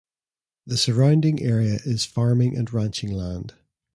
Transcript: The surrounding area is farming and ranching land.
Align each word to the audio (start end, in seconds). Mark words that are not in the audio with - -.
The 0.65 0.77
surrounding 0.77 1.43
area 1.43 1.77
is 1.85 2.05
farming 2.05 2.57
and 2.57 2.73
ranching 2.73 3.11
land. 3.13 3.53